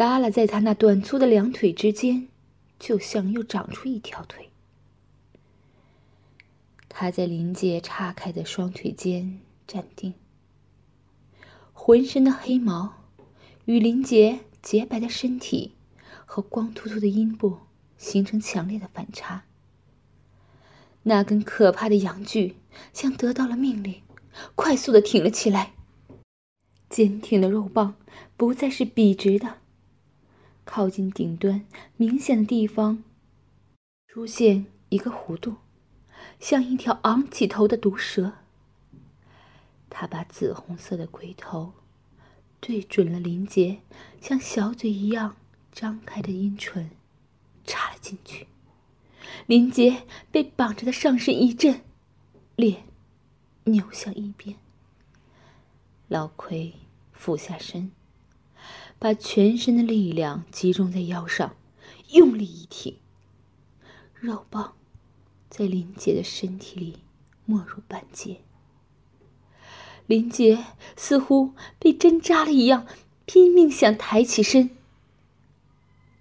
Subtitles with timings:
[0.00, 2.28] 耷拉在他那短粗的两腿之间，
[2.78, 4.48] 就像又长出一条腿。
[6.88, 10.14] 他在林杰叉开的双腿间站定，
[11.74, 12.94] 浑身的黑毛
[13.66, 15.74] 与林杰洁白的身体
[16.24, 17.58] 和光秃秃的阴部
[17.98, 19.44] 形成强烈的反差。
[21.02, 22.56] 那根可怕的阳具
[22.94, 24.00] 像得到了命令，
[24.54, 25.74] 快速的挺了起来。
[26.88, 27.96] 坚挺的肉棒
[28.38, 29.58] 不再是笔直的，
[30.72, 31.66] 靠近顶端
[31.96, 33.02] 明显的地方
[34.06, 35.56] 出现一个弧度，
[36.38, 38.34] 像一条昂起头的毒蛇。
[39.88, 41.72] 他把紫红色的龟头
[42.60, 43.80] 对准了林杰
[44.20, 45.34] 像小嘴一样
[45.72, 46.90] 张开的阴唇，
[47.64, 48.46] 插了进去。
[49.46, 51.80] 林杰被绑着的上身一震，
[52.54, 52.84] 脸
[53.64, 54.56] 扭向一边。
[56.06, 56.74] 老奎
[57.12, 57.90] 俯下身，
[59.00, 61.56] 把全身的力量集中在腰上，
[62.10, 62.98] 用力一挺。
[64.14, 64.74] 肉棒
[65.48, 66.98] 在林杰的身体里
[67.46, 68.42] 没入半截。
[70.06, 72.86] 林杰似乎被针扎了一样，
[73.24, 74.68] 拼命想抬起身。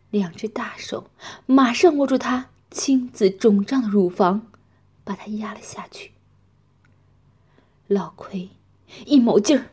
[0.10, 1.12] 两只大手
[1.46, 2.50] 马上握住他。
[2.72, 4.52] 青紫肿胀的乳房，
[5.04, 6.12] 把他压了下去。
[7.88, 8.52] 老奎
[9.08, 9.72] 一卯劲儿，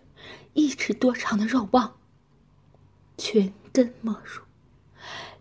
[0.54, 1.98] 一尺多长的肉棒
[3.16, 4.42] 全根没入。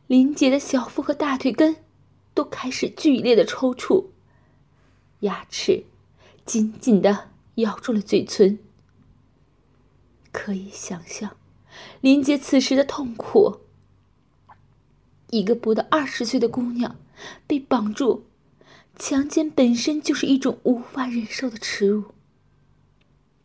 [0.07, 1.77] 林杰的小腹和大腿根
[2.33, 4.07] 都开始剧烈的抽搐，
[5.21, 5.85] 牙齿
[6.45, 8.59] 紧紧的咬住了嘴唇。
[10.31, 11.37] 可以想象，
[12.01, 13.61] 林杰此时的痛苦。
[15.31, 16.97] 一个不到二十岁的姑娘。
[17.47, 18.25] 被绑住，
[18.99, 22.13] 强奸本身就是一种无法忍受的耻辱。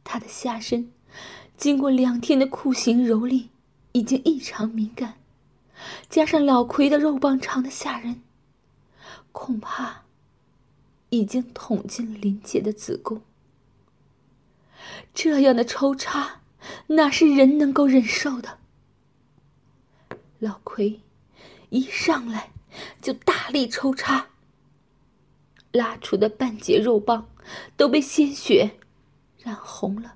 [0.03, 0.91] 他的下身
[1.56, 3.47] 经过两天的酷刑蹂躏，
[3.92, 5.19] 已经异常敏感，
[6.08, 8.22] 加上老奎的肉棒长的吓人，
[9.33, 10.02] 恐怕
[11.08, 13.23] 已经捅进了林姐的子宫。
[15.12, 16.40] 这样的抽插，
[16.89, 18.58] 哪是人能够忍受的？
[20.39, 21.01] 老奎
[21.70, 22.51] 一上来。
[23.02, 24.28] 就大力抽插，
[25.72, 27.28] 拉出的半截肉棒
[27.77, 28.78] 都被鲜血
[29.39, 30.14] 染红了。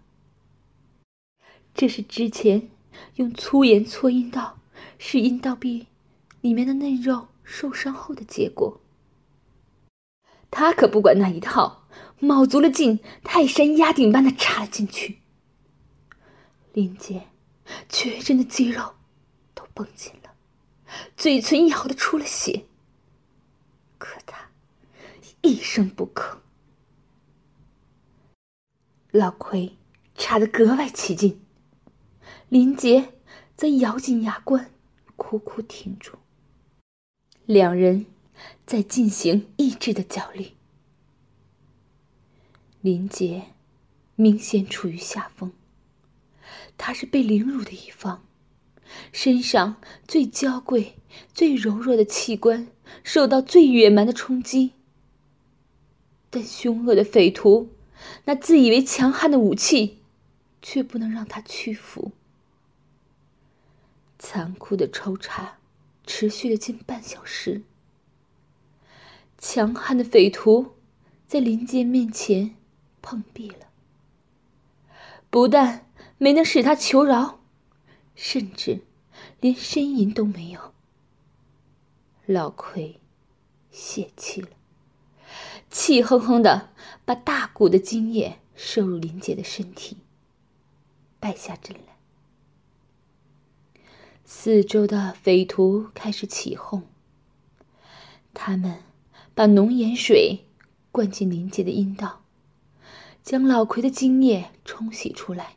[1.74, 2.70] 这是之前
[3.16, 4.58] 用粗盐搓阴道，
[4.98, 5.86] 使阴道壁
[6.40, 8.80] 里面的嫩肉受伤后的结果。
[10.50, 11.86] 他可不管那一套，
[12.20, 15.18] 卯足了劲，泰山压顶般的插了进去。
[16.72, 17.28] 林杰
[17.88, 18.94] 全身的肌肉
[19.54, 20.30] 都绷紧了。
[21.16, 22.66] 嘴唇咬得出了血，
[23.98, 24.50] 可他
[25.42, 26.36] 一声不吭。
[29.10, 29.76] 老奎
[30.16, 31.43] 插得格外起劲，
[32.54, 33.08] 林杰
[33.56, 34.70] 则咬紧牙关，
[35.16, 36.12] 苦苦挺住。
[37.46, 38.06] 两人
[38.64, 40.52] 在进行意志的角力。
[42.80, 43.46] 林杰
[44.14, 45.50] 明显处于下风，
[46.78, 48.24] 他是被凌辱的一方。
[49.10, 49.74] 身上
[50.06, 50.94] 最娇贵、
[51.32, 52.68] 最柔弱的器官
[53.02, 54.74] 受到最野蛮的冲击，
[56.30, 57.70] 但凶恶的匪徒
[58.26, 59.98] 那自以为强悍的武器，
[60.62, 62.12] 却不能让他屈服。
[64.26, 65.58] 残酷的抽插
[66.06, 67.62] 持续了近半小时，
[69.36, 70.76] 强悍的匪徒
[71.26, 72.56] 在林杰面前
[73.02, 73.66] 碰壁了，
[75.28, 77.40] 不但没能使他求饶。
[78.14, 78.80] 甚至
[79.40, 80.72] 连呻吟都没有。
[82.24, 83.00] 老奎
[83.70, 84.48] 泄气了，
[85.68, 86.70] 气哼哼的
[87.04, 89.98] 把大股的精液射入林杰的身体，
[91.20, 91.93] 败下阵来。
[94.26, 96.82] 四周的匪徒开始起哄，
[98.32, 98.80] 他们
[99.34, 100.46] 把浓盐水
[100.90, 102.22] 灌进林杰的阴道，
[103.22, 105.56] 将老奎的精液冲洗出来。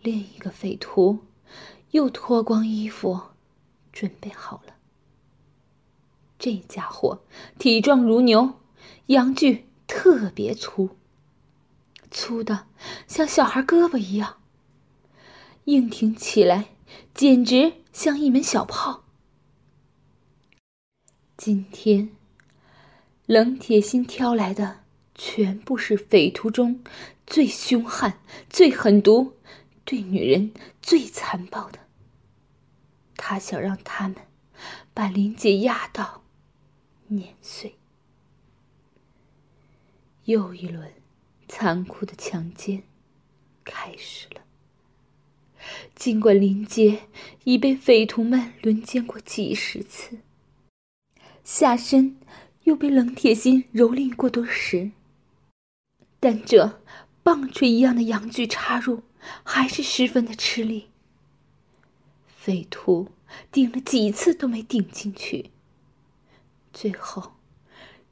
[0.00, 1.18] 另一个匪徒
[1.90, 3.20] 又脱光衣服，
[3.92, 4.74] 准备好了。
[6.38, 7.24] 这家伙
[7.58, 8.60] 体壮如牛，
[9.06, 10.90] 阳具特别粗，
[12.12, 12.66] 粗的
[13.08, 14.36] 像小孩胳膊一样，
[15.64, 16.68] 硬挺起来
[17.14, 19.04] 简直像一门小炮。
[21.36, 22.10] 今天
[23.26, 26.82] 冷铁心挑来的全部是匪徒中
[27.26, 29.34] 最凶悍、最狠毒。
[29.84, 30.52] 对女人
[30.82, 31.78] 最残暴的，
[33.16, 34.18] 他想让他们
[34.92, 36.24] 把林姐压倒、
[37.06, 37.78] 碾碎。
[40.24, 40.92] 又一轮
[41.48, 42.82] 残酷的强奸
[43.64, 44.42] 开始了。
[45.94, 47.02] 尽管林杰
[47.44, 50.18] 已被匪徒们轮奸过几十次，
[51.44, 52.16] 下身
[52.64, 54.90] 又被冷铁心蹂躏过多时，
[56.20, 56.80] 但这
[57.22, 59.02] 棒槌一样的阳具插入
[59.42, 60.88] 还是十分的吃力。
[62.26, 63.08] 匪徒
[63.52, 65.50] 顶了几次都没顶进去，
[66.72, 67.32] 最后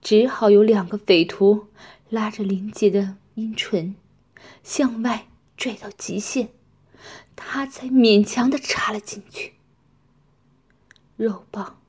[0.02, 1.68] 只好有两个匪徒
[2.10, 3.94] 拉着林杰的阴唇
[4.62, 6.50] 向外拽到极限。
[7.34, 9.54] 他才勉强的插了进去。
[11.16, 11.80] 肉棒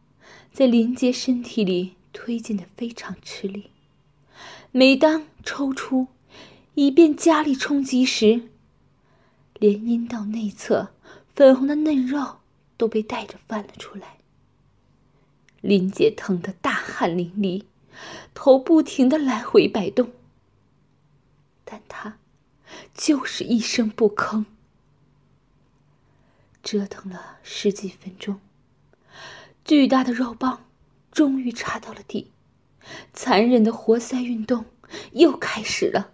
[0.54, 3.72] 在林杰身体里推进的非常吃力，
[4.72, 6.08] 每当抽出，
[6.75, 8.50] 以便加力冲击时，
[9.56, 10.94] 连阴道内侧
[11.34, 12.38] 粉红的嫩肉
[12.78, 14.18] 都被带着翻了出来。
[15.62, 17.66] 林杰疼得大汗淋漓，
[18.34, 20.12] 头不停的来回摆动，
[21.66, 22.18] 但他
[22.94, 24.46] 就是一声不吭。
[26.68, 28.42] 折腾了十几分钟，
[29.64, 30.66] 巨大的肉棒
[31.14, 32.34] 终于插到了地，
[33.14, 34.66] 残忍的活塞运动
[35.14, 36.12] 又开始了。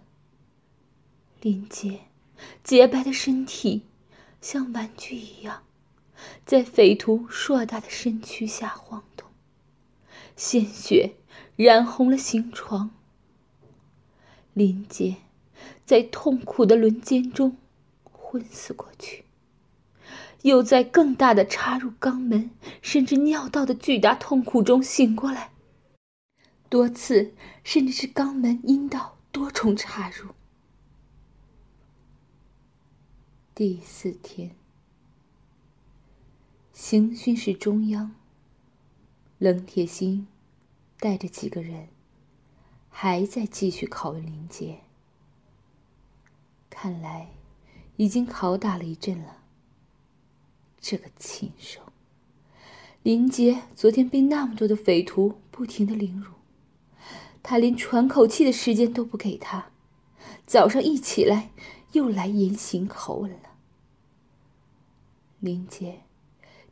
[1.40, 2.02] 林杰
[2.62, 3.82] 洁白的身体
[4.40, 5.64] 像玩具一样，
[6.46, 9.28] 在匪徒硕大的身躯下晃动，
[10.36, 11.16] 鲜血
[11.56, 12.92] 染红了行床。
[14.52, 15.16] 林杰
[15.84, 17.56] 在痛苦的轮奸中
[18.04, 19.23] 昏死过去。
[20.44, 22.50] 又在更大的插入肛门，
[22.82, 25.52] 甚至尿道的巨大痛苦中醒过来，
[26.68, 30.32] 多次甚至是肛门、阴道多重插入。
[33.54, 34.54] 第四天，
[36.74, 38.14] 刑讯室中央，
[39.38, 40.26] 冷铁心
[40.98, 41.88] 带着几个人
[42.90, 44.80] 还在继续拷问林杰，
[46.68, 47.30] 看来
[47.96, 49.43] 已经拷打了一阵了。
[50.86, 51.80] 这个禽兽，
[53.02, 56.34] 林杰昨天被那么多的匪徒不停的凌辱，
[57.42, 59.70] 他连喘口气的时间都不给他。
[60.44, 61.52] 早上一起来，
[61.92, 63.54] 又来严刑拷问了。
[65.40, 66.02] 林杰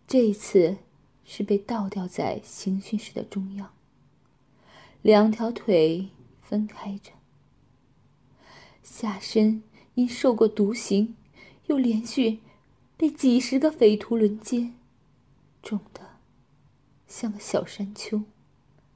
[0.06, 0.76] 这次
[1.24, 3.72] 是被倒吊在刑讯室的中央，
[5.00, 6.10] 两条腿
[6.42, 7.12] 分开着，
[8.82, 9.62] 下身
[9.94, 11.16] 因受过毒刑，
[11.68, 12.40] 又连续。
[13.02, 14.76] 被几十个匪徒轮奸，
[15.60, 16.18] 肿得
[17.08, 18.22] 像个小山丘，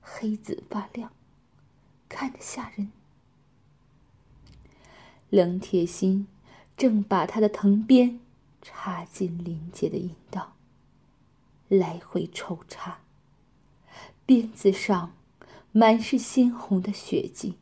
[0.00, 1.10] 黑紫发亮，
[2.08, 2.92] 看着吓人。
[5.28, 6.28] 冷铁心
[6.76, 8.20] 正把他的藤鞭
[8.62, 10.54] 插进林杰的阴道，
[11.66, 13.00] 来回抽插，
[14.24, 15.16] 鞭子上
[15.72, 17.56] 满是鲜红的血迹。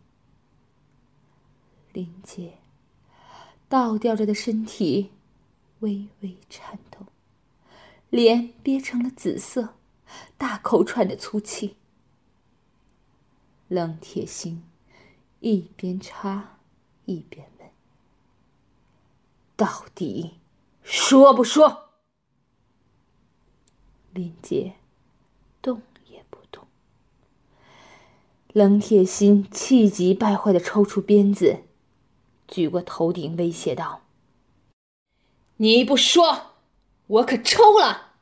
[1.94, 2.58] 林杰
[3.67, 5.13] 倒吊着的身体。
[5.85, 7.07] 微微颤抖，
[8.09, 9.75] 脸憋成了紫色，
[10.39, 11.77] 大口喘着粗气。
[13.69, 14.65] 冷铁心
[15.41, 16.57] 一边插
[17.05, 17.69] 一边问
[19.57, 20.39] ：“到底
[20.83, 21.91] 说不说？”
[24.15, 24.77] 林杰
[25.61, 26.67] 动也不动。
[28.55, 31.65] 冷铁心气急败坏的抽出鞭子，
[32.49, 34.04] 举过头顶，威胁道。
[35.59, 36.56] 你不说，
[37.06, 38.15] 我可抽了，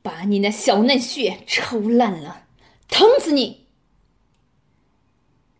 [0.00, 2.46] 把你那小嫩穴抽烂了，
[2.88, 3.68] 疼死你！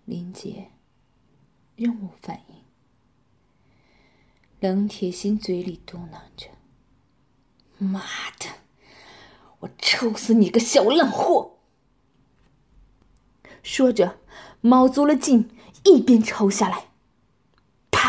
[0.07, 0.71] 林杰
[1.77, 2.57] 仍无反应。
[4.61, 6.49] 冷铁心嘴里嘟囔着
[7.77, 8.01] ：“妈
[8.39, 8.47] 的，
[9.61, 11.59] 我抽死你个小烂货！”
[13.63, 14.19] 说着，
[14.63, 15.51] 卯足了劲，
[15.85, 16.92] 一边抽下来。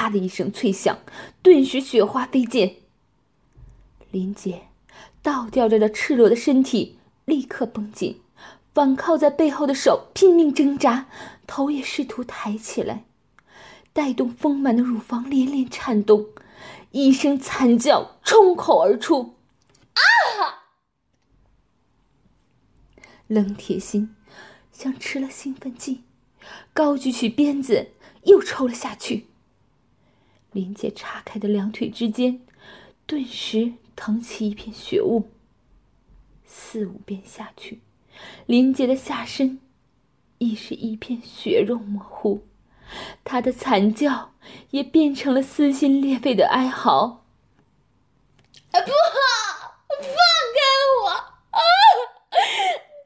[0.04, 1.00] 啪的一声脆响，
[1.42, 2.76] 顿时雪花飞溅。
[4.12, 4.64] 林杰
[5.22, 8.20] 倒吊着的赤裸的身体立刻绷紧，
[8.74, 11.08] 反靠在背后的手拼命挣扎，
[11.48, 13.06] 头也试图抬起来，
[13.94, 16.28] 带动丰满的乳房连连颤动，
[16.92, 19.36] 一声惨叫冲口而出
[19.96, 20.68] ：“啊！”
[23.28, 24.14] 冷铁心
[24.74, 26.04] 像吃了兴奋剂，
[26.74, 27.92] 高举起鞭子
[28.24, 29.28] 又抽了下去。
[30.54, 32.40] 林杰叉开的两腿之间，
[33.06, 35.30] 顿时腾起一片血雾。
[36.46, 37.82] 四五遍下去，
[38.46, 39.60] 林杰的下身
[40.38, 42.46] 已是一片血肉模糊，
[43.24, 44.34] 他的惨叫
[44.70, 47.26] 也变成了撕心裂肺的哀嚎。
[48.72, 50.60] 啊不好，放开
[51.04, 51.10] 我！
[51.10, 51.60] 啊，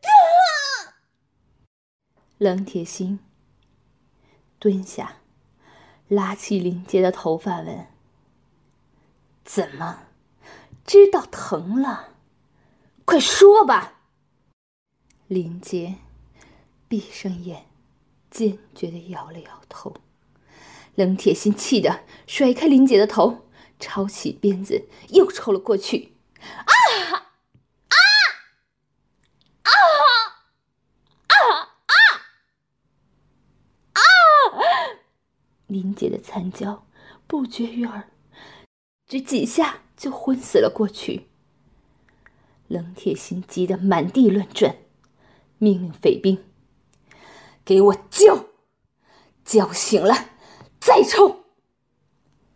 [0.02, 0.94] 疼！
[2.38, 3.20] 冷铁心
[4.60, 5.18] 蹲下。
[6.08, 7.88] 拉起林杰的头发问
[9.44, 10.04] ：“怎么，
[10.86, 12.14] 知道疼了？
[13.04, 14.02] 快说吧！
[15.28, 15.96] 林杰
[16.88, 17.66] 闭上眼，
[18.32, 19.96] 坚决的摇了摇头。
[20.96, 23.46] 冷铁心气得甩开林杰的头，
[23.80, 26.14] 抄起鞭子又抽了过去。
[26.40, 26.74] 啊
[27.12, 27.28] 啊
[27.90, 27.96] 啊
[29.64, 29.72] 啊
[33.94, 34.02] 啊！
[35.68, 36.86] 林姐的惨叫
[37.28, 38.10] 不绝于耳，
[39.06, 41.28] 只几下就昏死了过去。
[42.68, 44.76] 冷铁心急得满地乱转，
[45.58, 46.44] 命令匪兵
[47.64, 48.46] ：“给我叫，
[49.46, 50.32] 叫醒了。”
[50.80, 51.47] 再抽。